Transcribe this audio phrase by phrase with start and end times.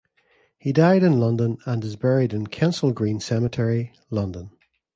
[0.57, 4.49] He died in London and is buried in Kensal Green Cemetery, London.